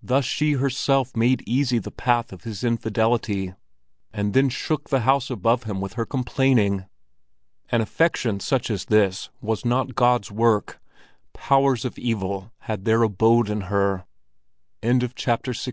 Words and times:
Thus 0.00 0.24
she 0.24 0.52
herself 0.52 1.16
made 1.16 1.42
easy 1.44 1.80
the 1.80 1.90
path 1.90 2.32
of 2.32 2.44
his 2.44 2.62
infidelity, 2.62 3.54
and 4.12 4.32
then 4.32 4.48
shook 4.48 4.90
the 4.90 5.00
house 5.00 5.28
above 5.28 5.64
him 5.64 5.80
with 5.80 5.94
her 5.94 6.06
complaining. 6.06 6.84
An 7.70 7.80
affection 7.80 8.38
such 8.38 8.70
as 8.70 8.84
this 8.84 9.28
was 9.40 9.64
not 9.64 9.96
God's 9.96 10.30
work; 10.30 10.80
powers 11.34 11.84
of 11.84 11.98
evil 11.98 12.52
had 12.70 12.84
their 12.84 13.02
abode 13.02 13.50
in 13.50 13.62
her. 13.62 14.04
XVII 14.84 15.08
Oh, 15.08 15.26
how 15.26 15.36
bitterly 15.38 15.64